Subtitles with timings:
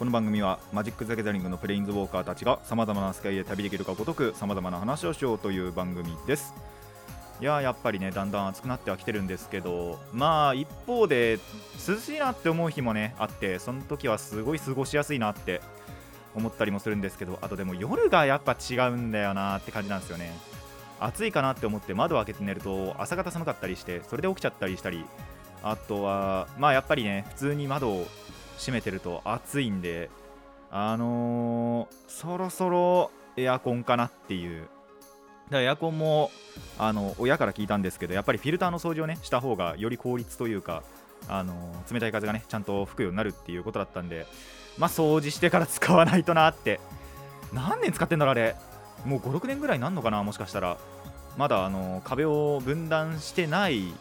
[0.00, 6.54] この番組はマジック・ザ・ギャザリングのプレインズウォーカーたちがさまざまな世界へ旅できるかごとくさまざまな話をしようという番組です。
[7.38, 11.38] いやーやっぱりねだんだん暑くなってはきてるんですけどまあ一方で
[11.86, 15.60] 涼しいなって思う日もねあってその時はすごい過ごしやすいなって
[16.34, 20.32] 思ったりもするんですけどあとでも夜がやっぱ違うんだよなって感じなんですよね。
[20.98, 25.04] 暑いかなって思って窓を開けて寝ると朝方寒かったりしてそれで起きちゃったりしたり
[25.62, 28.06] あとはまあやっぱりね普通に窓を
[28.60, 30.10] 閉めてると暑いんで
[30.70, 34.62] あのーそろそろエアコンかなっていう。
[34.62, 34.70] だか
[35.56, 36.30] らエアコンも
[36.78, 40.84] あの親から聞いたんですけどやっぱりフィルターの掃除をねした方がより効率というか
[41.28, 44.26] あの冷たい風がねちゃんと吹くようになるっていうことだったんで
[44.78, 46.80] まあ掃除してから使わないとなって。
[47.52, 48.54] 何年使ってんだろうあれ。
[49.04, 50.76] もう56年ぐらいになんのかなもしかしたら。
[51.36, 53.94] まだあの壁を分断してない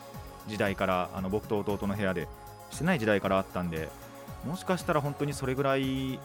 [0.48, 2.28] 時代からあの僕と弟の部屋で
[2.72, 3.88] してない時代からあったんで
[4.46, 6.20] もしかしたら本当にそれぐらい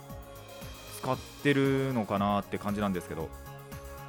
[1.01, 3.29] 使ってるのかなって感じなんですけど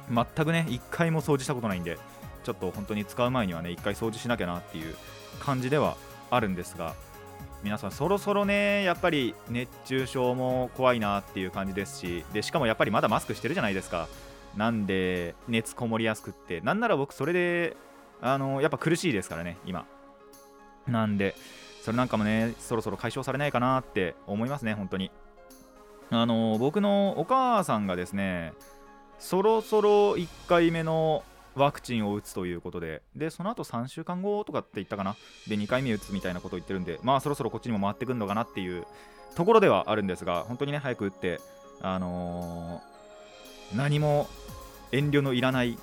[0.08, 1.98] 全くね1回も掃除したことないんで
[2.44, 4.94] ちょっと本当に使う前にはね1回掃除しなきゃなっていう
[5.40, 5.96] 感じでは
[6.30, 6.94] あるんですが
[7.62, 14.08] 皆さんそろそろねやっぱり熱中症も怖いなっていう感じですしでしかもやっぱりまだマスクしてるじゃないですか。
[14.56, 17.76] なんで熱こもりやすくってなんなら僕それで
[18.22, 19.84] あのやっぱ苦しいですからね今。
[20.86, 21.34] なんで
[21.86, 25.12] それなんかもねそろそろ解消されないかなって思いますね本当に。
[26.10, 28.54] あの僕のお母さんがですね
[29.20, 31.22] そろそろ1回目の
[31.54, 35.14] ワクチンを打つということででその後3週間後とかって言ったかな
[35.46, 38.84] で2回目打つみたいなことを言ってるんでまあそろそろこっちにも回ってくるのかなっていう
[39.36, 41.38] ところではあるんですが本当にね早く打って
[41.82, 44.26] あのー何も
[44.90, 45.78] 遠慮のいらない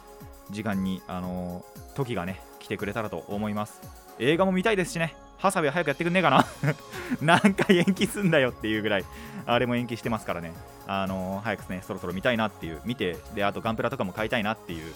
[0.51, 3.79] 時間に、あのー時がね来てくれたらと思います。
[4.19, 5.15] 映画も見たいですしね。
[5.43, 6.45] ハサウェイ早くやってくんねえかな？
[7.21, 9.05] 何回延期すんだよっていうぐらい
[9.45, 10.53] あれも延期してますからね。
[10.87, 14.93] あのー早くねそろそろ見たいなっていう見てであとガンプラとかも買いたいなっていう。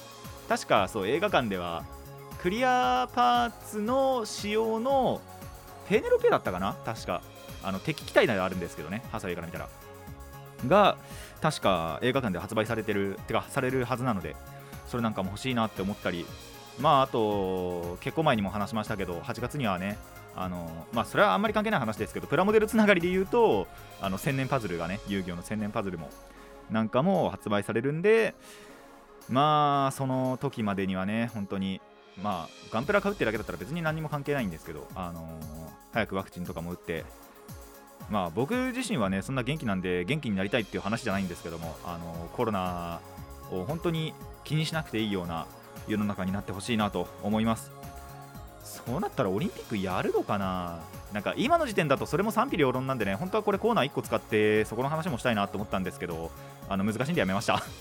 [0.48, 1.84] 確かそう映画館では
[2.42, 5.20] クリアパーツの仕様の
[5.90, 6.76] ペネロペだったかな？
[6.86, 7.22] 確か。
[7.64, 9.68] あの敵機体内であるんですけどねハサウェイから見たら。
[10.66, 10.96] が
[11.42, 14.38] 確か映画館で発売されてるてかされるはずなので
[14.88, 16.26] それなんかも欲しいなって思ったり。
[16.80, 19.98] まああと結構前にも話しましたけど8月にはね
[20.38, 23.68] あのまあそれはあんまり関係ない話ですけどプラモデルつながりで言うと
[24.00, 26.10] あの千年パズルがね遊戯王の千年パズルも
[26.70, 28.36] なんかも発売されるんで
[29.30, 31.82] まあその時までにはね本当に
[32.22, 35.28] まあガンプラ買うってだけだったら別に何も関係ないんですけどあの
[35.92, 37.04] 早くワクチンとかも打って
[38.10, 43.00] まあ僕自身はねそんな元気なんで元気になりたいっていう話じゃないんですけどもあのコロナ
[43.52, 45.48] を本当に気にしなくていいような
[45.88, 47.72] 世の中になってほしいなと思います。
[48.68, 50.80] そうなったらオリンピックやるのかな？
[51.14, 56.32] なんか今の時点だとそれも賛否両論なんでね本当はこれコーナー1個使ってそこの話もしたいなと思ったんですけど
[56.68, 57.64] あの難しいんでやめました。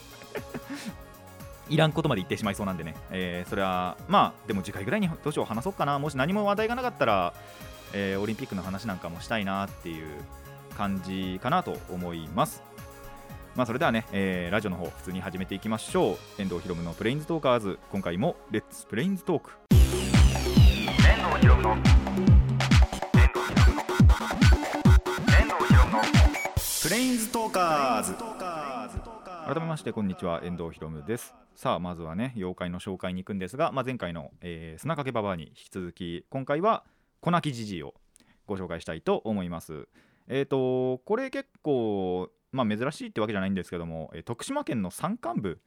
[1.69, 5.99] いらんことまで言ってしまいそうなんでね、えーそれはまあでも次回ぐらいにどうしよう話そうかな。
[5.99, 7.35] もし何も話題がなかったら、
[7.93, 10.07] えーオリンピックの話なんかもしたいなっていう
[10.77, 12.63] 感じかなと思います。
[13.57, 16.17] まあそれではね、えーラジオの方普通に始めていきましょう。
[16.41, 19.51] 遠藤ひろむのプレインズトーカーズ今回もレッツプレインズトーク
[21.37, 21.77] 遠藤ひろむの。
[26.83, 28.15] プレインズトーカーズ
[29.45, 32.81] 改めましてこんにちは遠藤ひろむですさあまずはね妖怪の。
[32.81, 36.85] 紹介に行くんですが、まあ、前回の、えー砂かけババアに引き続き今回は
[37.21, 37.93] 粉木じじいを
[38.47, 39.89] ご紹介したいと思います
[40.29, 44.91] えっ、とこれ結構まあ珍しいってわけじゃないんですけども、えー徳島県の。
[44.91, 45.61] 山間部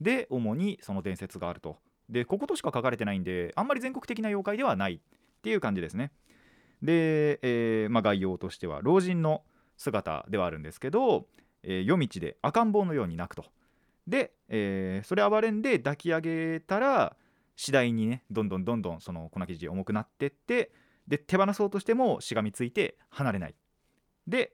[0.00, 1.02] で主にその。
[1.02, 1.76] 伝説があると
[2.08, 5.00] でこことしか書かれてないんであんまり全国的な妖怪ではないっ
[5.42, 6.12] ていう感じですね。
[6.82, 9.42] で、えーまあ、概要としては老人の
[9.76, 11.26] 姿ではあるんですけど、
[11.62, 13.44] えー夜道で赤ん坊のように泣くと。
[14.06, 17.16] で、えーそれ暴れんで抱き上げたら
[17.56, 20.72] 次第にねどんどんどんどんその粉生地重くなってって
[21.06, 23.54] で手放そうとしてもしがみついて離れない。
[24.26, 24.52] で、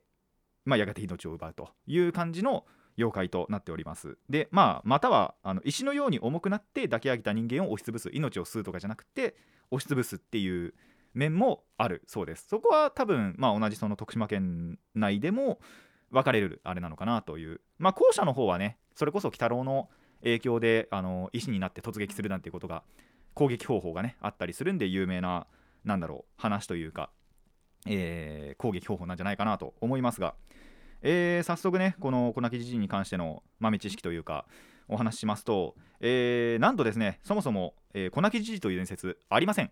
[0.64, 2.64] まあ、やがて命を奪うという感じの
[2.98, 4.18] 妖怪となっております。
[4.28, 9.36] でまあまたはあの石のように重くなって抱き上げた人間を押しつぶす命を吸うとかじゃなくて
[9.70, 10.74] 押しつぶすっていう
[11.14, 12.02] 面もある。
[12.06, 12.46] そうです。
[12.48, 15.60] そこは多分、まあ、同じその徳島県内でも
[16.10, 17.60] 分かれるあれなのかなという。
[17.78, 19.88] まあ後者の方はねそれこそ鬼太郎の
[20.22, 22.82] 影響であの石になって突撃するなんていうことが
[23.34, 25.46] 攻撃方法がねあったりするんで有名な
[25.84, 27.10] なんだろう話というか、
[27.86, 30.34] えー攻撃方法なんじゃないかなと思いますが、
[31.02, 34.46] えー早速ねこの粉木じじいに関しての豆知識というか
[34.88, 39.70] お話ししますと、えーなんとですねそもそも、えー粉木じじいという伝説ありません。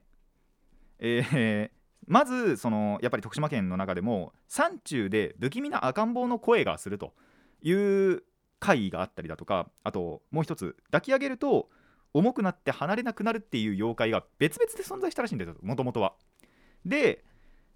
[0.99, 1.77] えー
[2.07, 7.15] まずそのやっぱり徳島県の中でも山中で不気味な赤ん坊の声がすると
[7.63, 8.23] いう
[8.61, 11.69] 回があったりだとかあともう一つ抱き上げると
[12.15, 16.15] 重くなって離れなくなるっていう妖怪が別々で存在したらしいんですよもともとは。
[16.85, 17.25] で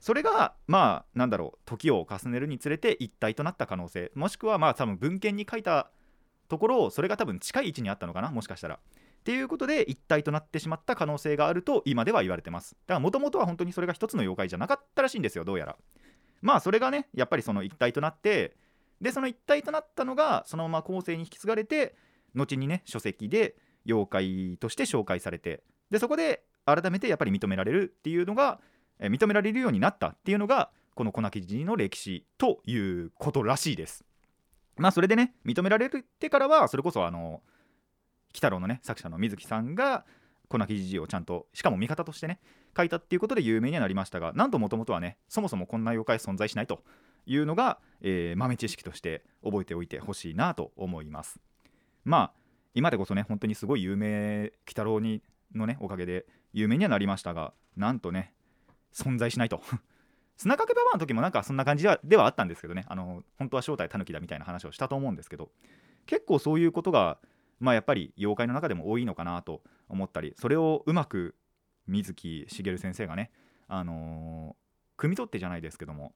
[0.00, 4.10] それがまあなんだろう時を重ねるにつれて一体となった可能性。
[4.14, 5.90] もしくはまあ多分文献に書いた
[6.48, 8.30] ところそれが多分近い位置にあったのかな。
[8.30, 8.76] もしかしたら。
[8.76, 12.74] っていうことで一体となってしまった可能性があると今では言われてます。
[12.86, 15.76] だからもともとは本当にそれが一つの妖怪じゃなかったらしいんですよどうやら。
[16.40, 18.56] まあそれがねやっぱりその一体となって
[19.02, 21.94] でその一体となったのがそのまま後世に引き継がれて
[22.34, 28.60] 後にね書籍で妖怪として紹介されてでそこで改めてやっぱり認められるっていうのが、
[29.08, 34.04] 認められるようになったっていうのがこの粉木じの歴史ということらしいです。
[34.76, 37.42] まあそれでね認められてからはそれこそあの
[38.32, 40.04] 鬼太郎のね作者の水木さんが
[40.48, 42.40] 粉木じじをちゃんとしかも味方としてね
[42.76, 46.82] 書いたっていうことで有名にはなりましたがなんともともとはねそもそもこんな妖怪存在しないと
[47.26, 51.38] いうのが、えー豆知識として覚えておいてほしいなと思います。
[52.04, 52.32] まあ
[52.74, 55.22] 今でこそね本当にすごい有名鬼太郎に
[55.54, 58.32] のねおかげで有名にはなりましたがなんとね
[58.92, 59.62] 存在しないと。
[60.36, 62.84] 砂かけババアの時もなんかそんな感じではあったんですけどね。
[62.88, 65.50] あの本当は正体タヌキだみたいな話をしたと思うんですけど。
[66.06, 67.18] 結構そういうことが
[67.60, 71.36] まあやっぱり妖怪の中でも多いのかなと思ったりそれをうまく
[71.86, 73.30] 水木しげる先生がね
[73.68, 74.60] あのー
[75.00, 76.12] 汲み取ってじゃないですけども、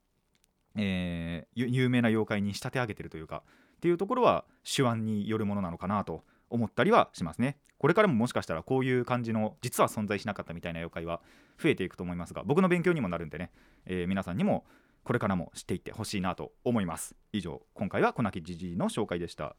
[0.75, 3.43] えー有名な妖怪に仕立て上げてるというか
[3.77, 7.57] っていうところは手腕によるものなのかなと思ったりはしますね。
[7.79, 11.21] これからももしかしたらこういう感じの実は存在しなかったみたいな妖怪は
[11.63, 13.51] 増えていくと思いますが僕の勉強にもなるんでね、
[13.87, 14.65] えー皆さんにも
[15.05, 17.15] これからも知っていってほしいなと思います。
[17.33, 19.55] 以上今回は粉木じじいの紹介でした。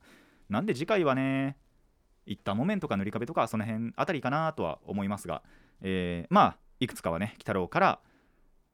[0.50, 1.58] なんで次回はね
[2.26, 5.44] 一旦木綿とか塗り壁とかその辺あたりかなとは思いますが、
[5.82, 8.00] えーまあいくつかはね鬼太郎から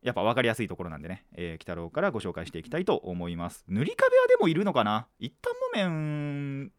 [0.02, 3.66] やっぱ分かりやすいところなんでね、えー、鬼太郎からご紹介していきたいと思います。
[3.68, 5.08] 塗り壁はでもいるのかな？
[5.20, 6.72] 一旦木綿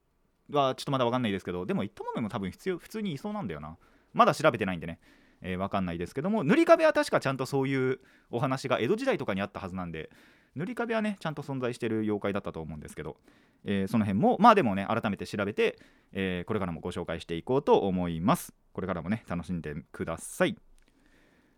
[0.51, 3.77] はちょっとまだ分かんないですけどでも一旦木綿も多分必要普通にいそうなんだよな。
[4.15, 4.99] まだ調べてないんでね、
[5.43, 8.01] えー、分かんないですけども塗り壁は確かちゃんとそういう
[8.31, 10.11] お話が江戸時代とかにあったはずなんで
[10.55, 13.17] 塗り壁はねちゃんと存在してる妖怪だったと思うんですけど、
[13.65, 15.79] えーその辺もまあでもね改めて調べて、
[16.13, 18.53] えーこれからもご紹介していこうと思います。
[18.73, 20.57] これからもね楽しんでください。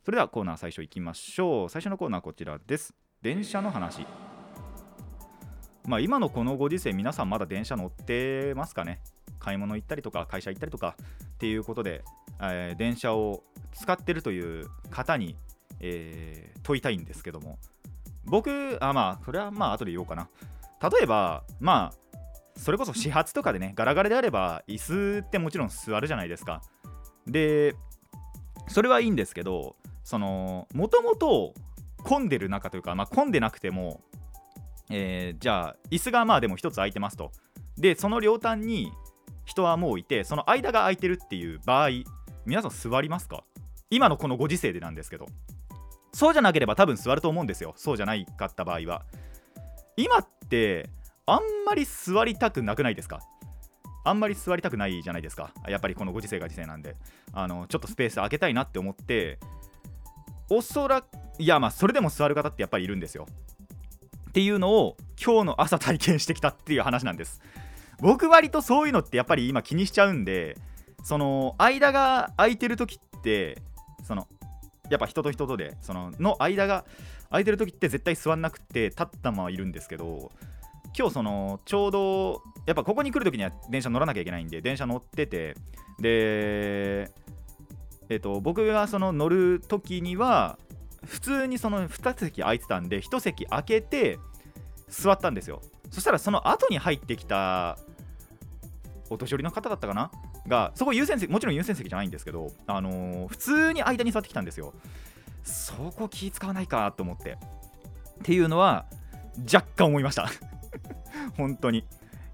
[0.05, 1.69] それではコーナー最初いきましょう。
[1.69, 2.95] 最初のコーナーこちらです。
[3.21, 4.07] 電車の話。
[5.87, 9.01] まあ今のこのご時世皆さんまだ電車乗ってますかね？
[9.39, 12.05] 買い物行ったりとか会社行ったりとかっていうことで、
[12.53, 13.43] えー電車を
[13.73, 15.37] 使ってるという方に、
[15.81, 17.59] えー問いたいんですけども。
[18.27, 20.29] 僕あまあこれはまあ後で言おうかな。
[20.83, 22.19] 例えばまあ
[22.57, 26.63] それこそ始発とかでねガラガラであれば椅子ってもちろん座るじゃないですか。
[27.27, 27.75] で
[28.69, 31.55] それはいいんですけどそのもともと
[32.03, 34.01] 混んでる中というか、まあ、混んでなくても、
[34.91, 37.31] えーじゃあ椅子がまあでも一つ空いてますと。
[37.77, 38.93] でその両端に
[39.45, 41.89] 人はもういてその間が空いてるっていう場合
[42.47, 43.45] 皆さん座りますか？
[43.91, 45.27] 今のこのご時世でなんですけど。
[46.13, 47.73] そうじゃなければ多分座ると思うんですよ。
[47.77, 49.03] そうじゃないかった場合は。
[49.97, 50.91] 今って
[51.27, 53.21] あんまり座りたくなくないですか？
[54.05, 55.53] あんまり座りたくないじゃないですか。
[55.67, 56.97] やっぱりこのご時世が時世なんで。
[57.33, 59.39] あのちょっとスペース空けたいなって思って
[60.51, 61.07] おそらく
[61.39, 63.27] いやまあそれでも座る方ってやっぱりいるんですよ。
[64.29, 67.41] っていうのを今日の朝体験してきたっていう話なんです。
[68.01, 70.59] 僕割とそういうのってやっぱり今気にしちゃうんで
[71.05, 73.63] その間が空いてる時って
[74.03, 74.27] その
[74.91, 76.85] やっぱ人と人とでそのの間が
[77.29, 80.33] 空いてる時って絶対座んなくて立ったままいるんですけど
[80.97, 85.55] 今日そのちょうどやっぱここに来る時には電車乗らなきゃいけないんで電車乗ってて
[86.01, 87.11] で
[88.09, 90.59] えっと僕がその乗る時には
[91.05, 94.19] 普通にその2席空いてたんで1席空けて
[94.89, 95.61] 座ったんですよ。
[95.91, 97.79] そしたらその後に入ってきた
[99.11, 100.11] お年寄りの方だったかな
[100.47, 104.75] がそこ優先席もちろん優先席じゃないんですけど、あのー普通に間に座ってきたんですよ。
[105.43, 107.33] そこ気使わないかと思って。
[107.33, 108.87] っていうのは
[109.53, 110.29] 若干思いました。
[111.37, 111.85] 本当に。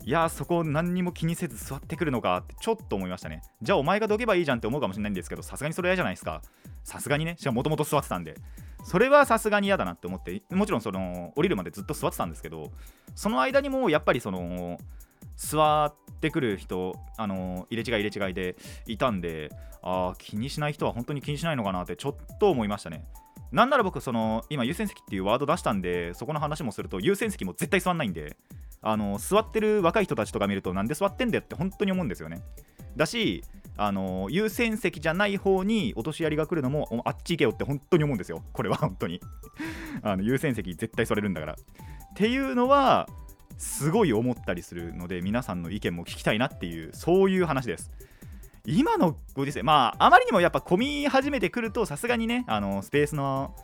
[0.04, 3.42] いやそこ何にも気にせず座ってくるのかってちょっと思いましたね。
[3.62, 6.42] じゃあお前がどけばいいじゃんって思うかもしれないんですけどさすがにそれ嫌じゃないですか。
[6.84, 7.36] さすがにね。
[7.38, 8.34] しかももともと座ってたんで。
[8.84, 12.72] それはさすがに嫌だなって思ってもちろんその降りるまでずっと座ってたんですけど
[13.14, 14.78] その間にもやっぱりその
[15.40, 18.56] 座ってくる人あの入れ違い入れ違いで
[18.86, 19.50] いたんで
[19.82, 23.04] あー気にしない人は本当に気にしないのかなってちょっと思いましたね。
[23.50, 28.36] なんなら僕その今優先席っていうワード出したんでそこの話もすると優先席も絶対座んないんで
[28.82, 32.42] あの座ってる若い人たちとか見るとなんで座ってんだよって本当に思うんですよね。
[32.96, 33.42] だし
[33.76, 38.44] あの優先席じゃない方にお年寄りが来るのもあっち行けよって本当に思うんですよ。
[38.52, 39.20] これは本当に。
[40.02, 41.52] あの優先席絶対座れるんだから。
[41.54, 41.56] っ
[42.14, 43.08] ていうのは
[43.60, 47.90] すごい思ったりするので皆さんの意見も聞きたいなっていうそういう話です。
[48.64, 53.54] 今のご時世まああまりにもやっぱ混み始めてくるとさすがにねあのスペースの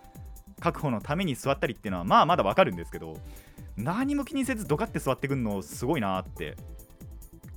[0.61, 3.17] 確保のために座ったりっていうのはまあまだわかるんですけど
[3.77, 6.57] 何も気にせずドカって座ってくんのすごいなって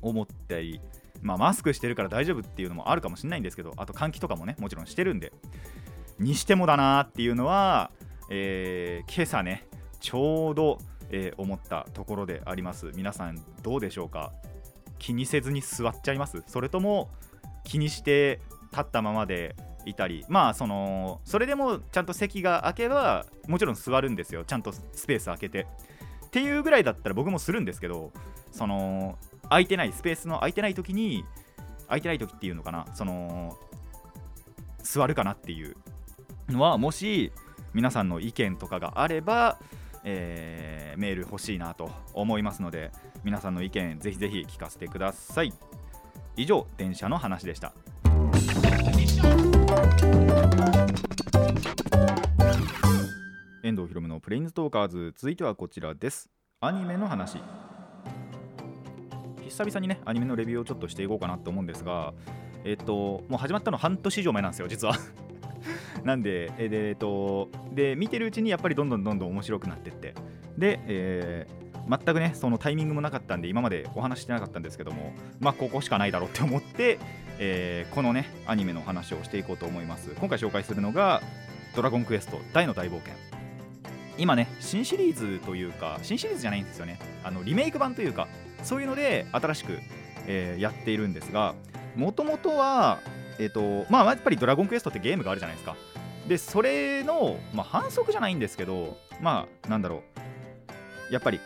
[0.01, 0.79] 思ったり
[1.22, 5.34] まあマスクしてるから大丈夫っていうのもあるかもしれないんですけどあと換気とかもねもちろんしてるんで
[6.19, 7.91] にしてもだなっていうのは、
[8.29, 9.65] えー今朝ね
[10.00, 10.79] ちょうど、
[11.12, 12.92] えー思ったところであります。
[12.96, 14.32] 皆さんどうでしょうか？
[14.98, 16.44] 気にせずに座っちゃいます？
[16.48, 17.10] それとも
[17.63, 20.25] 気にして立ったままでいたり？
[20.30, 24.44] まあそのそれでもちゃんと席が空けばもちろん座るんですよ。
[24.44, 25.68] ちゃんとスペース空けて。
[26.25, 28.12] っていうぐらいだったら僕もするんですけど
[28.51, 31.25] その空いてないスペースの空いてない時に
[31.88, 32.86] 空いてない時っていうのかな？
[32.94, 33.58] その
[34.84, 35.75] 座るかなっていう
[36.50, 37.32] のはもし
[37.74, 39.60] 皆さんの意見とかがあれば、
[40.03, 42.91] えーメール欲しいなと思いますので
[43.24, 45.53] 皆さんの意見ぜひぜひ聞かせてください。
[46.36, 47.74] 以上電車の話でした。
[53.63, 55.13] 遠藤ひろむのプレインズトーカーズ。
[55.15, 56.29] 続いてはこちらです。
[56.60, 57.39] アニメの話。
[59.48, 62.13] 久々にねアニメのレビューをちょっとしていこうかなと思うんですが
[62.63, 64.94] えっともう始まったの半年以上前なんですよ実は。
[66.06, 70.13] なんでえでとで見てるうちにやっぱりどんどんどんどん面白くなってって。
[70.58, 77.00] で、えー全くねそのタイミングもなかったんで今までお話ししてなかったんですけどもまあここしかないだろうって思って、
[77.39, 80.12] えーこのねアニメの話をしていこうと思います。
[80.20, 81.24] 今回紹介するのが
[81.75, 83.15] 「ドラゴンクエスト大の大冒険」
[84.20, 87.00] 今ね新シリーズというか新シリーズじゃないんですよね。
[87.24, 88.27] あのリメイク版というか
[88.62, 89.79] そういうので新しく、
[90.27, 91.56] えーやっているんですが
[91.96, 93.00] もともとは
[93.39, 95.75] えっ、とまあやっぱり「ドラゴンクエスト」ってゲームがあるじゃないですか。
[96.29, 100.03] でそれの、まあ、反則じゃないんですけどまあなんだろ
[101.09, 101.13] う。
[101.13, 101.39] やっぱり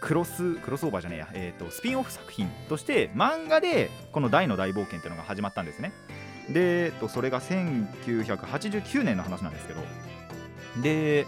[0.00, 5.92] クロスクロスオーバーじゃねえや、えー、とスピンオフ作品として漫画でこの大の大冒険っていうのが始まったんですね。
[6.48, 9.80] で、えっと、それが1989年の話なんですけど。
[10.82, 11.26] で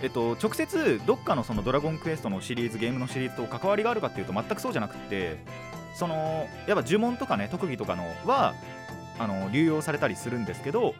[0.00, 5.38] えっと、直接どっかのそのドラゴンクエストのシリーズゲームのシリーズと関わりがあるかっていうと全くそうじゃなくって
[5.96, 8.54] そのやっぱ呪文とかね特技とかのは
[9.18, 10.94] あの流用されたりするんですけど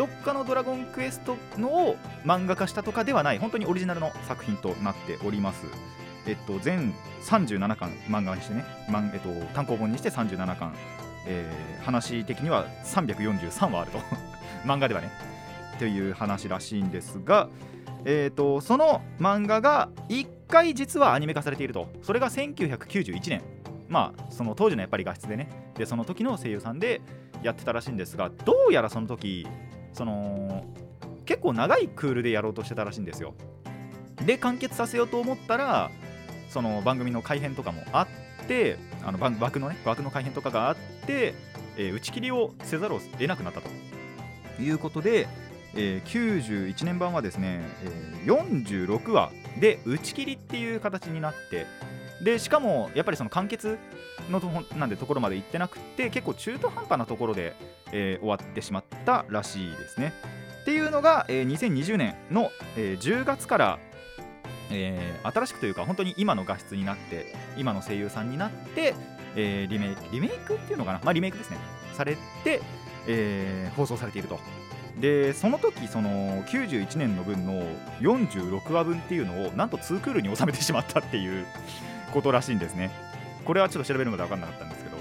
[0.00, 3.38] どっかのドラゴンクエストのを漫画化したとかではない。
[3.38, 5.66] 本当にオリジナルの作品となっております。
[6.26, 10.74] えっと全37巻漫画にしてね、まんえっと、単行本にして37巻、
[11.26, 13.98] えー話的には343話あると。
[14.64, 15.10] 漫画ではね。
[15.78, 17.50] という話らしいんですが
[18.06, 21.88] えー、とその漫画が1回実はアニメ化されていると。
[22.00, 23.42] それが1991年。
[23.90, 25.50] まあその当時のやっぱり画質でね。
[25.76, 27.02] でその時の声優さんで
[27.42, 29.46] やってたらしいんですがどうやらその時
[29.92, 30.64] その
[31.24, 33.34] 結構長いクールでやろうとしてたらしいんですよ。
[34.24, 35.90] で完結させようと思ったら
[36.48, 38.02] その番組の改編とかもあ
[38.42, 41.34] ってあの枠のね枠の改編とかがあって、
[41.76, 43.68] えー打ち切りをせざるを得なくなったと。
[44.60, 45.26] いうことで、
[45.74, 51.66] えー91年版はですね、えー46話で打ち切りっていう形になって
[52.22, 53.78] でしかもやっぱりその完結
[54.30, 57.54] のとこなんでところまで行ってなくて結構中途半端なところで、
[57.92, 60.12] えー終わってしまったらしいですね。
[60.62, 63.78] っていうのが、えー2020年の、えー10月から、
[64.70, 68.94] えー新しくというか本当に今の画質になって今の声優さんになって、
[69.36, 71.00] えーリメイクリメイクっていうのかな？
[71.02, 71.56] まあリメイクですね。
[71.94, 72.60] されて、
[73.06, 74.38] えー放送されていると。
[75.00, 77.62] でその時その91年の分の
[78.00, 81.46] 46話分っていうのをなんと2クールに収めてしまったっていう
[82.12, 82.90] ことらしいんですね。
[83.44, 84.96] これはちょっと調べるまで分かんなかったんですけど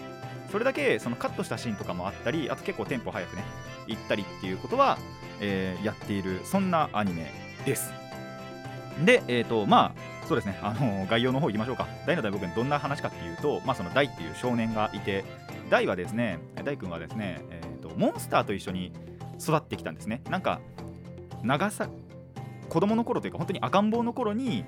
[0.52, 3.44] それだけそのカットしたシーンとかもあったりあと結構テンポ早くね
[3.88, 4.98] 行ったりっていうことは、
[5.40, 7.32] えーやっているそんなアニメ
[7.66, 7.92] です。
[9.06, 10.60] でえっ、とまあそうですね。
[10.62, 11.88] あの概要の方いきましょうか。
[12.06, 15.24] 大の大冒険どんな話かっていうとまあその大っていう少年がいて
[15.70, 18.92] 大はですね大君はですね、えー、とモンスターと一緒に
[19.40, 20.22] 育ってきたんですね。
[20.30, 20.60] なんか
[21.44, 21.90] 長さ
[22.70, 24.66] 子供の頃というか本当に赤ん坊の頃に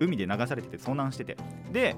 [0.00, 1.36] 海で流されてて遭難してて。
[1.72, 1.96] で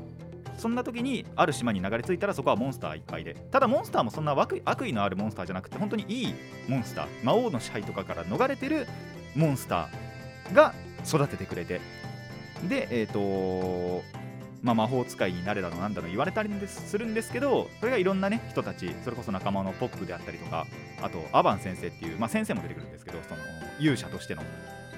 [0.58, 3.34] そんな時にある島に流れ着いたらそこはモンスターいっぱいで。
[3.50, 6.34] ただモンスターもそんな悪意のあるモンスターじゃなくて本当にいい
[6.68, 7.06] モンスター。
[7.24, 8.86] 魔王の支配とかから逃れてる
[9.34, 10.74] モンスターが
[11.06, 11.80] 育ててくれて。
[12.68, 14.02] でえっ、と
[14.62, 20.66] まあ、魔法使いになれだのなんだの言われたりすするんですけどそれがいろんなね人たちそれこそ仲間のポップであったりとか
[21.02, 23.40] あとアバン先生っていう、まあ、先生も出てくるんですけどその
[23.80, 24.42] 勇者としての。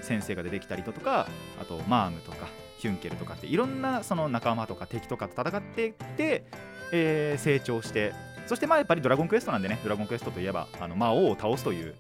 [0.05, 1.29] 先生が出てきたりとか
[1.61, 2.47] あとマームとか
[2.79, 6.45] ヒュンケルとかっていろんなその仲間とか敵とかと戦っていって、
[6.93, 8.13] えー成長して
[8.47, 11.95] そしてまあやっぱりドラゴンクエストなんでねドラゴンクエストといえばあの魔王を倒すという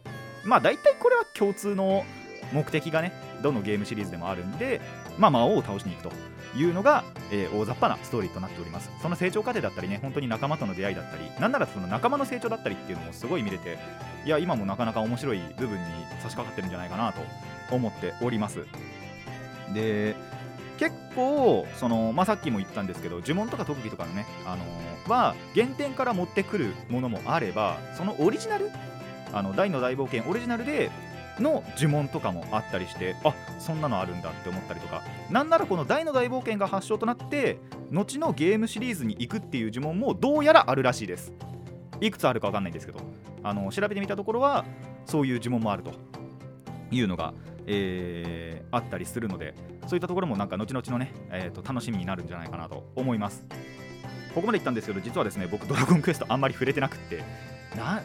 [0.44, 2.04] まあ大体これは共通の
[2.52, 4.80] 目的がねどのゲームシリーズでもあるんで、
[5.18, 8.90] まあ、魔王を倒しに行くというのが、えー大雑把なストーリーとなっております。
[9.02, 13.78] その成長過程だったりね本当に仲間との出会いだったりなんならその仲間の成長だったりっていうのもすごい見れて
[14.24, 15.84] いや今もなかなか面白い部分に
[16.22, 17.20] 差し掛かってるんじゃないかなと
[17.70, 18.66] 思っております。
[19.72, 20.16] で
[20.78, 28.70] 結構その、まあ、さっきも言ったんですけど呪文とか特技とかのね、あのーは原点から持ってくるものもあればそのオリジナル
[29.32, 30.90] あの大の大冒険オリジナルで
[31.38, 35.02] の呪文とかもあったりしてあそんなのあるんだって思ったりとか。
[35.30, 37.58] なんならこの大の大冒険が発祥となって
[37.90, 41.32] 後のゲームシリーズに行くっていう呪文もどうやらあるらしいです。
[42.00, 43.00] いくつあるか分かんないんですけど。
[43.42, 44.64] あの調べてみたところは
[45.04, 45.92] そういう呪文もあると
[46.90, 47.34] いうのが、
[47.66, 49.54] えーあったりするので
[49.86, 53.44] そういったところもなんか後々のね、えーと楽しみになるんじゃないかなと思います。
[54.34, 57.22] ここまで言ったんですけど実はですね僕ドラゴンクエストあんまり触れてなくって
[57.76, 58.02] な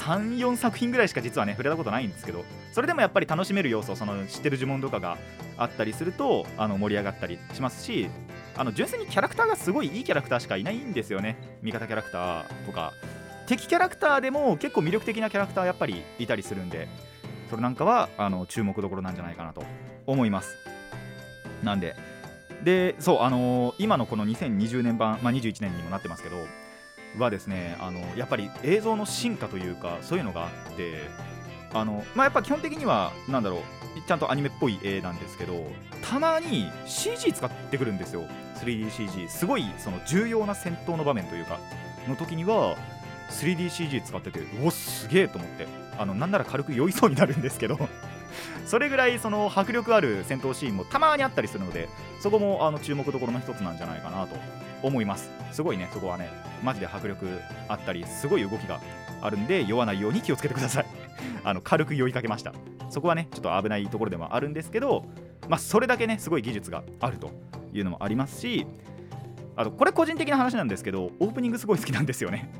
[0.00, 5.16] 34作品ぐらいしか実はね触れたことないんですけどそれでもやっぱり楽しめる要素その知ってる呪文とかが
[5.56, 8.08] あったりするとあの盛り上がったりしますし
[8.56, 11.36] あの純粋にキャラクターがすごいいいキャラクターしかいないんですよね。
[11.62, 12.92] 味方キャラクターとか。
[13.46, 16.88] 敵キャラクターでも結構魅力的なキャラクターやっぱりいたりするんで
[17.50, 19.64] それなんかはあの注目どころなんじゃないかなと
[20.06, 20.56] 思います。
[21.62, 21.96] なんで。
[22.64, 26.36] でそうあのー今のこの2020年版、まあ、21年にもなってますけど
[27.18, 31.08] はですねあのやっぱり映像の進化というかそういうのがあって
[31.72, 33.60] あの、まあ、やっぱ基本的にはなんだろう
[34.06, 35.66] ちゃんとアニメっぽい絵なんですけど
[36.02, 38.24] たまに CG 使ってくるんですよ。
[38.56, 41.58] 3DCG すごいその重要な戦闘の場面というか
[42.06, 42.76] の時には
[43.30, 45.66] 3DCG 使っててうおすげえと思って。
[45.98, 47.78] あのなんなら軽く酔いそうになるんですけど。
[48.64, 51.88] それぐらいその迫力ある戦闘シーンもたまにあったりするので
[52.20, 54.36] そこもあの注目どころの一つなんじゃないかなと
[54.82, 55.30] 思います。
[55.52, 56.30] すごいねそこはね。
[56.62, 57.26] マジで迫力
[57.68, 58.80] あったりすごい動きが
[59.22, 60.86] あるんで酔わないように気をつけてください。
[61.44, 62.52] あの軽く酔いかけました。
[62.90, 65.04] そこはねちょっと危ないところでもあるんですけど
[65.48, 67.30] まあそれだけねすごい技術があると
[67.72, 68.66] いうのもありますし
[69.56, 72.50] あとこれ個人的な話なんですけどオープニングすごい好きなんですよね。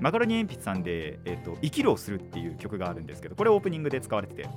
[0.00, 4.48] マカロニ鉛筆さんで、えっと「生きるをする」っていう曲があるんですけどこれオープニングで使われてて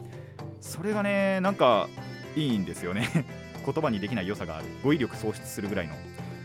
[0.62, 1.88] それがねなんか
[2.36, 3.08] いいんですよね。
[3.66, 4.66] 言葉にできない良さがある。
[4.84, 5.94] 語彙力喪失するぐらいの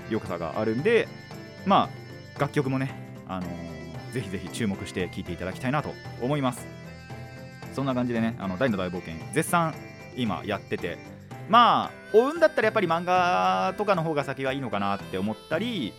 [0.08, 1.08] 良さがあるんで
[1.66, 1.88] ま
[2.36, 2.92] あ楽曲もね、
[3.26, 3.78] あのー
[4.12, 6.66] ぜひぜひ注目して聴いていただきたいなと思います。
[7.74, 9.74] そんな感じでねあの大の大冒険絶賛
[10.16, 10.98] 今やってて
[11.48, 15.92] まあ追うんだったらやっぱり漫画とかの方が先がいいのかなって思ったり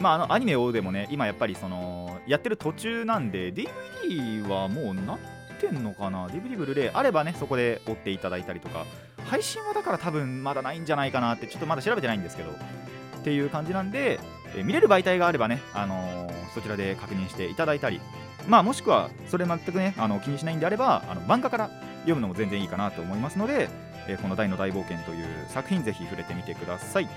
[0.00, 5.18] まあ、あのアニメをでもね今やっぱりそのやってる途中なんで DVD はもうなっ
[5.60, 8.84] てんのかな DVD ブルーレイあればねそこで追っていただいたりとか
[9.26, 14.20] 配信はだから多分まだないんじゃないかなってちょっとまだ調べてないんですけどっていう感じなんで、
[14.56, 18.00] え見れる媒体があればね、あのーそちらで確認していただいたり
[18.48, 23.68] まあもしくはそれ全くねあの気にしないんであればあの漫画から読むのも全然いいかなと思いますので、
[24.08, 27.08] えーこの「大の大冒険」という作品ぜひ触れてみてください。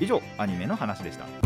[0.00, 1.45] 以上アニメの話でした。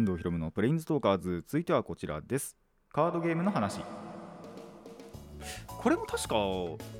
[0.00, 1.44] 遠藤ひろむのプレインズトーカーズ。
[1.46, 2.56] 続いてはこちらです。
[2.90, 3.82] カードゲームの話。
[5.66, 6.36] これも確か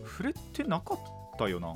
[0.05, 0.99] 触れてなかっ
[1.39, 1.73] たよな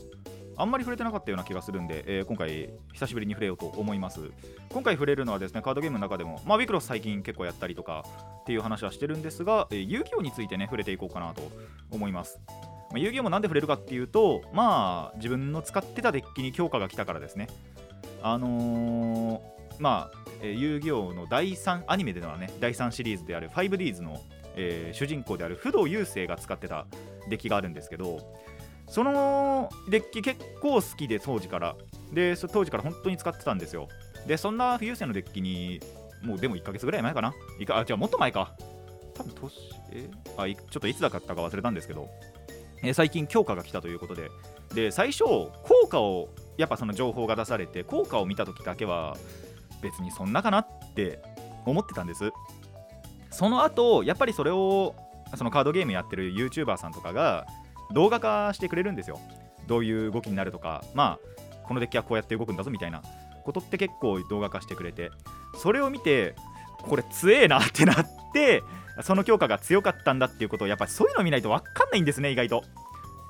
[0.57, 4.21] あんまり触れてなかったような気がするんで、えー今回久しぶりに触れようと思います。
[4.69, 8.05] 今回触れるのはですねカードゲームの中でも、まあ、ウィクロス最近結構やったりとか
[8.43, 11.41] っていう話はしてるんですが、えー遊戯王についてね触れていこうかなと
[11.91, 12.39] 思います。
[12.91, 17.47] まあ、遊戯王もなんで触れるかっていうとまあ自分の使ってたデッキに強化が来たからですね。
[18.23, 24.21] あのまあ、えー遊戯王の第3アニメではね第3シリーズである 5Ds の、
[24.57, 26.87] えー主人公である不動雄星が使ってた
[27.29, 28.21] デッキがあるんですけど
[28.89, 31.77] そのデッキ結構好きで当時から。
[32.13, 33.89] で当時から本当に使ってたんですよ。
[34.27, 35.81] でそんな不雄星のデッキに
[36.23, 37.33] もうでも1ヶ月ぐらい前かな。
[37.67, 38.55] かあ違うもっと前か。
[39.15, 39.53] 多分年
[39.93, 42.09] えあちょっといつだったか忘れたんですけど。
[42.83, 44.31] えー最近強化が来たということで。
[44.75, 49.17] で最初効果をやっぱその情報が出されて効果を見た時だけは
[49.85, 51.21] 別にそんなかなって
[51.65, 52.33] 思ってたんです。
[53.31, 54.95] その後やっぱりそれを
[55.37, 57.47] そのカードゲームやってる YouTuber さんとかが
[57.93, 59.21] 動画化してくれるんですよ。
[59.67, 60.83] どういう動きになるとか。
[60.95, 63.03] まあこのデッキはこうやって動くんだぞみたいな。
[63.45, 65.11] ことって結構動画化してくれて。
[65.61, 66.35] それを見て
[66.79, 68.63] これ強えなってなって
[69.03, 72.65] その強化が強かったんだっていうことをやっぱりそういうの見ないと分かんないんですね意外と。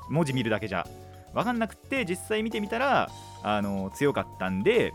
[0.09, 0.87] 文字見るだけじゃ。
[1.35, 3.11] 分かんなくて実際見てみたら
[3.43, 4.93] あの強かったんで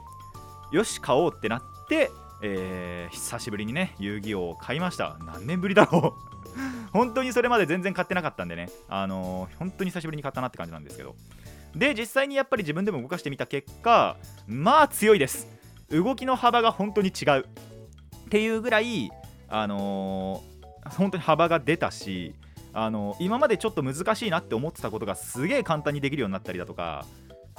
[0.72, 5.18] よし買おうってなって、えー久しぶりにね遊戯王を買いました。
[5.26, 6.30] 何年ぶりだろう。
[6.94, 8.70] 本当にそれまで全然買ってなかったんでね。
[8.88, 11.16] あのー本当に久しぶりに買ったなって感じなんですけど。
[11.76, 15.48] で実際にやっぱり自分でも動かしてみた結果まあ強いです。
[15.90, 17.46] 動きの幅が本当に違う。
[18.26, 19.10] っていうぐらい
[19.48, 22.34] あのー本当に幅が出たし
[22.74, 27.06] あの今までちょっと難しいなって思ってたことがすげえ簡単にできるようになったりだとか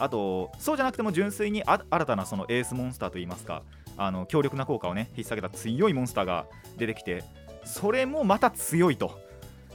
[0.01, 3.63] あとそうじゃなくても純粋に新たなそのエースモンスターといいますか
[3.97, 6.47] あの強力な効果をね引っ提げた強いモンスターが
[6.79, 7.23] 出てきて
[7.65, 9.19] それもまた強いと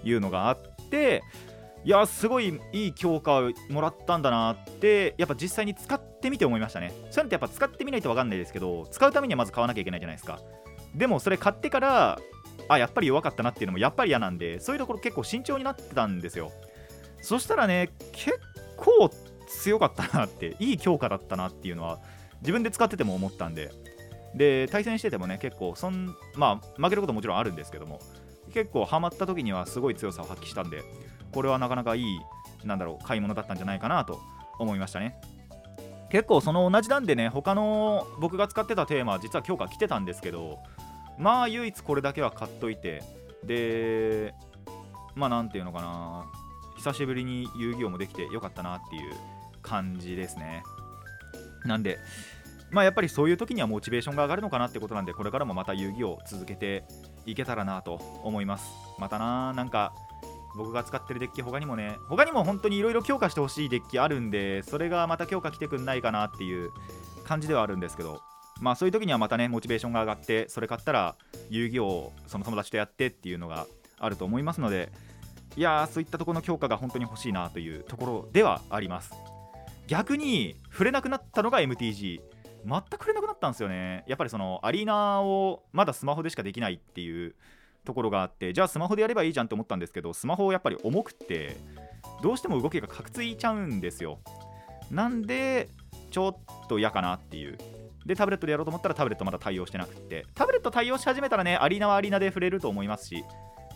[0.04, 1.24] いうのがあって
[1.84, 6.90] いやすごいいい強化をもらったんだなってやっぱ実際に使ってみて思いましたね。
[6.90, 10.40] そういうのってやっぱ使ってみないと分かんないですけど使うためにはまず買わなきゃいけないじゃないですか。
[10.96, 12.20] でもそれ買ってから
[12.68, 16.52] あやっぱり弱かったなっていうのもやっぱり嫌なんでそういうところ結構慎重になってたんですよ。
[17.22, 18.40] そしたらね結
[18.78, 19.12] 構
[19.58, 22.00] 強かったなって いい強化だったなっていうのは
[22.41, 23.72] 自分で使ってても思ったんで。
[24.36, 28.02] で対戦しててもね結構そんまあ負けることもちろんあるんですけども
[28.54, 30.84] 結構ハマった時にはすごい強さを発揮したんで
[31.32, 32.20] これはなかなかいい
[32.65, 34.20] なんだろう買い物だったんじゃないかなと
[34.60, 35.15] 思いましたね。
[36.10, 40.60] 結構その同じなんでね他の僕が使ってたテーマは実は強化来てたんですけど
[41.18, 43.04] まあ唯一これだけは買っといて
[43.44, 44.34] で
[45.15, 46.26] まあなんていうのかな
[46.78, 49.13] 久しぶりに遊戯王もできてよかったなっていう
[49.65, 50.63] 感じですね。
[51.65, 51.97] なんで
[52.71, 56.86] まあやっぱりそういう時にはモチベーションが上がるのかなってことなんでこれからもまた遊戯王続けて
[57.25, 58.69] いけたらなと思います。
[58.99, 59.93] またななんか
[60.56, 66.71] 僕が使ってるデッキ他にもね他にも本当にいろいろ強化してほしいデッキあるんでそれがまた強化来てくんないかなっていう
[67.25, 68.21] 感じではあるんですけど
[68.62, 71.15] まあそういう時にはまたねモチベーションが上がってそれ買ったら
[71.49, 73.67] 遊戯王をその友達とやってっていうのが
[73.99, 74.91] あると思いますので
[75.58, 79.13] いやーそういったところの強化が本当に欲しいなというところではあります。
[79.88, 82.19] 逆に触れなくなったのが MTG
[82.65, 84.04] 全く触れなくなったんですよね。
[84.08, 87.36] やっぱりそのアリーナをまだスマホでしかできないっていう
[87.84, 91.58] ところがあってじゃあスマホでやればいいじゃんと思ったんですけどスマホやっぱり重くって
[92.24, 94.19] どうしても動きがかくついちゃうんですよ。
[94.89, 95.69] なんで
[96.12, 97.58] ちょっと嫌かなっていう。
[98.06, 100.26] でタブレットでやろうと思ったらタブレットまだ対応してなくって。
[100.34, 103.24] タブレット対応し始めたらねアリーナはアリーナで触れると思いますし。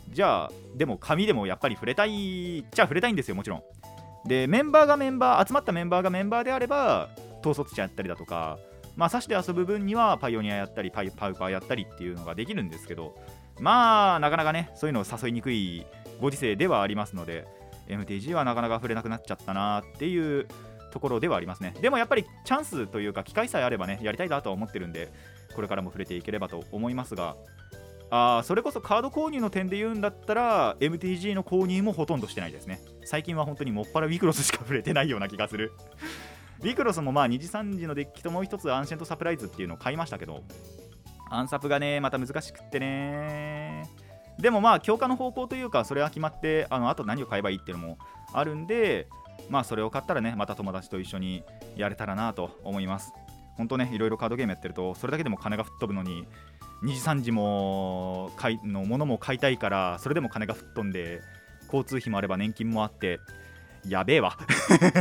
[0.10, 3.64] じゃあでも紙でもやっぱり触れたいじゃあ触れたいんですよもちろん。
[4.30, 7.10] でメンバーがメンバー集まったメンバーがメンバーであれば
[7.44, 8.60] 統率者やったりだとか
[8.96, 13.16] まあ、刺して遊ぶ分にはパイオニアやったりパイパウパーやったりっていうのができるんですけど
[13.58, 15.86] まあなかなかねそういうのを誘いにくい
[16.20, 17.48] ご時世ではありますので
[17.88, 20.48] MTG はなかなか触れなくなっちゃったなっていう
[20.92, 21.74] ところではありますね。
[21.82, 25.10] でもやっぱりチャンスというか機会さえあればねやりたいなとは思ってるんで
[25.56, 27.38] これからも触れていければと思いますが
[28.12, 32.82] あそれこそカード購入の点で言うんだったら MTG の購入もほとんどしてないですね。
[33.06, 35.74] 最近は本当にもっぱらウィクロスしか触れてないような気がする。
[36.62, 40.44] ウィクロスもまあ2次3次のデッキともう一つアンシェントサプライズっていうのを買いましたけど
[41.30, 43.84] アンサプがねまた難しくってね。
[44.40, 47.98] でもまあ強化の方向というかそれは決まってあのあと何を買えばいいっていうのも
[48.34, 49.08] あるんで
[49.50, 51.44] まあそれを買ったらねまた友達と一緒に
[51.76, 53.14] やれたらなと思います。
[53.60, 56.26] 本当ねいろいろカードゲームやってるとそれだけでも金が吹っ飛ぶのに
[56.82, 61.22] 2次3次も買いのものも買いたいからそれでも金が吹っ飛んで
[61.66, 63.20] 交通費もあれば年金もあって
[63.88, 64.38] やべえわ。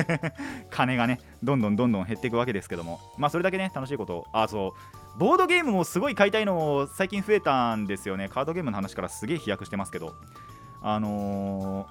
[0.70, 3.00] 金がねどんどんどんどん減っていくわけですけども。
[3.16, 4.26] まあそれだけね楽しいこと。
[4.32, 4.74] あそ
[5.16, 5.18] う。
[5.18, 8.28] ボードゲームもすごい買いたいの最近増えたんですよね。
[8.28, 10.14] カードゲームの話からすげえ飛躍してますけど。
[10.80, 11.88] あの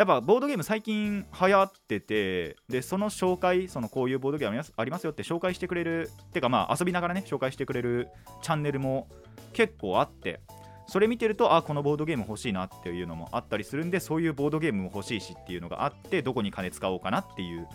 [0.00, 8.08] やっぱボードゲーム最近流行っててでその紹介そのこういうボードゲームありますよって紹介してくれるてかまあ遊びながらね紹介してくれる
[8.40, 9.08] チャンネルも
[9.52, 10.40] 結構あって
[10.86, 17.68] それ見てるとあこのボードゲーム欲しいなっていうのもあったりするんでそういうボードゲームも欲しいしっていうのがあってどこに金使おうかなっていう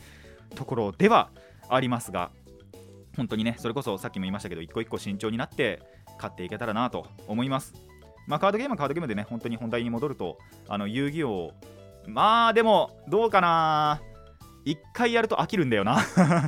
[0.56, 1.30] ところでは
[1.70, 2.32] ありますが
[3.16, 5.80] 本当にねそれこそさっきも言いましたけど一個一個慎重になって
[6.18, 7.76] 買っていけたらなと思います。
[8.26, 11.52] まあカードゲームはカードゲームでね本当に本題に戻るとあの遊戯王
[12.08, 14.02] まあでもどうかな。
[14.64, 16.00] 一回やると飽きるんだよな。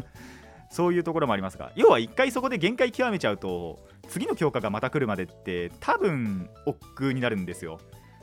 [0.69, 1.71] そういうところもありますが。
[1.75, 7.79] 要は一回そこで限界極めちゃうと次の強化がまた来るまでって多分億劫になるんですよ。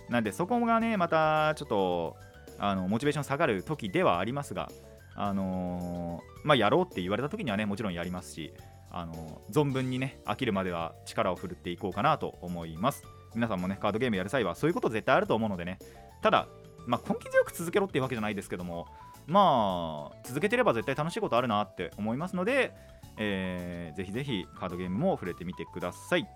[0.09, 2.17] なんでそこがねまたちょっと
[2.59, 4.71] あのモチベーション下がる時ではありますが
[5.15, 8.53] あのーまあやろうって言われた時にはねもちろんやりますし
[8.91, 13.05] あのー存分にね飽きるまでは力を振るっていこうかなと思います。
[13.35, 15.79] 皆さんもねカードゲームやる際はそういうこと絶対あると思うのでね。
[16.23, 16.47] ただ
[16.87, 18.87] まあ根気強く続けろっていうわけじゃないですけども
[19.27, 22.75] まあ続けてれば絶対楽しいことあるなって思いますので、
[23.17, 26.29] えーぜひぜひカードゲームも触れてみてください。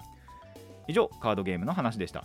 [0.87, 2.25] 以上カードゲームの話でした。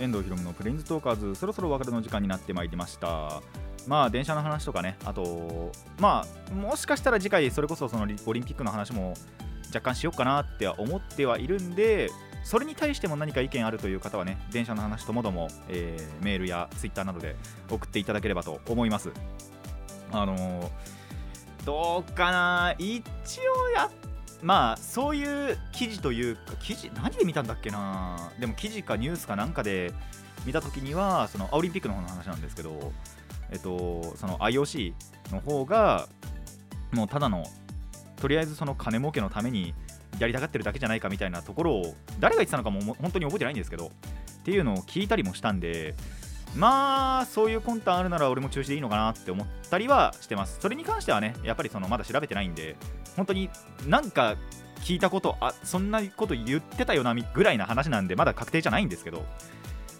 [0.00, 3.42] 遠藤ひろむのプレインズトーカーズそろそろお別れの時間になってまいりました。
[3.86, 9.14] まあ電車の話とかねあとまあもしかしたら次回それこそそのオリンピックの話も
[9.68, 12.10] 若干しようかなって思ってはいるんで
[12.44, 17.36] それに対しても何か意見あるという方はね電車の話ともども、えーメールやツイッターなどで
[17.70, 19.10] 送っていただければと思います。
[20.12, 20.68] あのー
[21.64, 22.74] どうかな？
[22.78, 23.02] 一
[23.40, 23.90] 応や
[24.42, 28.30] まあそういう記事というか記事何で見たんだっけな？
[28.40, 29.92] でも記事かニュースかなんかで
[30.46, 32.92] 見た時にはそのオリンピックの方の話なんですけど
[33.50, 34.94] えっとその IOC
[35.32, 36.08] の方が
[36.92, 37.44] もうただの
[38.16, 39.74] とりあえずその金儲けのために
[40.18, 43.90] やりたがってるだけじゃないかみたいなところを誰が言ってたのかも本当に覚えてないんですけどっ
[44.42, 45.94] ていうのを聞いたりもしたんで
[46.56, 50.58] まあそういう魂胆あるなら俺も中止でいいのかなって思ったりはしてます。
[50.60, 52.76] それに関してはねやっぱりそのまだ調べてないんで
[53.16, 53.50] 本当に
[53.86, 54.36] なんか
[54.80, 59.22] 聞いたことあそんなこと言ってたよなぐらいな話なんでまだ確定じゃないんですけどっ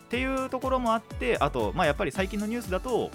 [0.09, 3.11] ていうところもあってあとまあやっぱり最近のニュースだと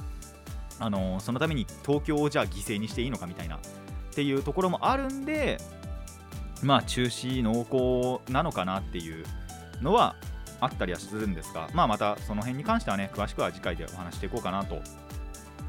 [0.79, 3.59] あのそのために東京をじゃあ犠牲にしていいのかみたいなっ
[4.13, 5.57] ていうところもあるんで
[6.63, 9.25] まあ中止濃厚なのかなっていう
[9.81, 10.15] のは
[10.59, 14.81] あったりはするんですが、まあ、またその辺に関してはね詳しくは次回でお話していこうかなと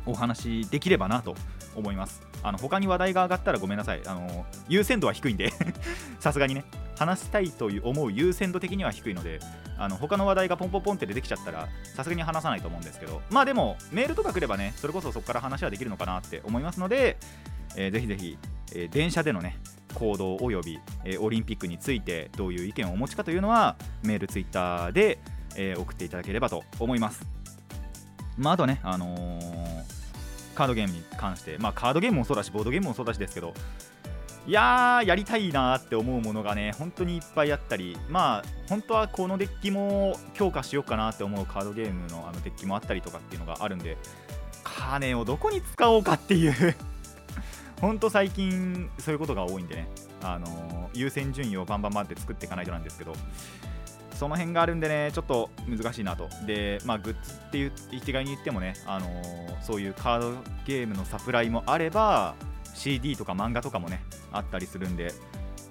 [0.07, 1.35] お話できればなと
[1.75, 2.23] 思います。
[2.43, 4.03] あの他に話題が上がったらごめんなさい。
[4.07, 5.53] あの優先度は低いんで
[6.21, 6.65] さすがにね
[6.97, 9.41] 話したいという思う優先度的には低いので
[9.77, 17.17] あの他の話題がポンポンポンって出てきちゃったらさすがに話さないと思うんですけどまあでもメールとか来ればねそれこそそこから話はできるのかなって思いますので、
[17.77, 18.39] えーぜひぜひ、
[18.75, 19.59] えー電車でのね
[19.95, 25.19] 行動および、えオリンピックについてどういう意見をお持ちかというのはメールツイッターで、
[25.57, 27.25] え送っていただければと思います。
[28.37, 30.05] まああとねあのー
[30.55, 33.53] カードゲームに関してまあカードゲームもそうだしボードゲームもそうだしですけど
[34.47, 43.97] いやーやりたいなーって思うものがね本当にいっぱいあったりまあ本当はこのデッキも強化しようかなって思うカードゲームのあのデッキもあったりとかっていうのがあるんで
[44.63, 46.77] 金をどこに使おうかっていう
[47.85, 49.89] 本当最近そういうことが多いんでね。
[50.23, 53.13] あの優先順位をバンバンバンって作っていかないとなんですけど。
[54.15, 56.29] その辺があるんでねちょっと難しいなと。
[56.47, 60.33] でまあグッズっていう一概に言ってもね、あのーそういうカード
[60.67, 62.35] ゲームのサプライもあれば
[62.75, 65.13] CD とか漫画とかもねあったりするんで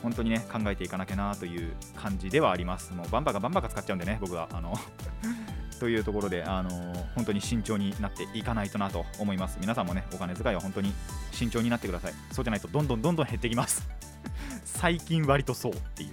[0.01, 2.91] 本当にね考えていかなきゃなという感じではあります。
[2.93, 4.49] もうバンバカバンバカ使っちゃうんでね僕は。
[4.51, 4.73] あの
[5.83, 6.69] というところで、あの
[7.13, 9.57] 本当に慎重になっていかないとなと思います。
[9.59, 10.93] 皆さんもねお金遣いは本当に
[11.33, 12.13] 慎重になってください。
[12.31, 13.85] そうじゃないとどんどんどんどん減ってきます。
[14.63, 16.09] 最近割とそうっていう。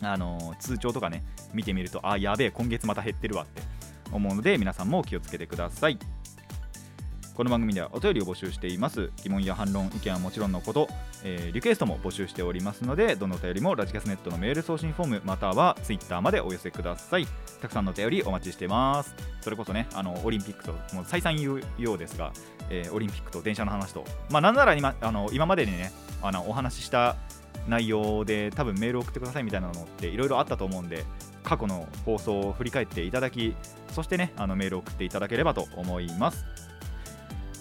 [0.00, 3.60] あの通帳とかね見てみるとあやべえ今月また減ってるわって
[4.10, 5.98] 思うので皆さんも気をつけてください。
[7.40, 9.10] この番組ではお便りを募集しています。
[9.22, 10.88] 疑問や反論意見はもちろんのこと、
[11.24, 17.26] えーリクエストも募集しておりますのでどのお便りもラジキャスネットのメール送信フォームまたはツイッターまでお寄せください。
[17.62, 19.14] たくさんのお便りお待ちしてます。
[19.40, 22.30] それこそねあのオリンピックともう再三言うようですが、
[22.68, 24.04] えーオリンピックと電車の話と。
[24.28, 27.16] まあなんなら今あの今までにねあのお話しした
[27.66, 31.04] 内容で多分メール送ってくださいみたいなのっていろいろあったと思うんで
[31.42, 33.54] 過去の放送を振り返っていただき
[33.92, 36.44] そしてねあのメールを送っていただければと思います。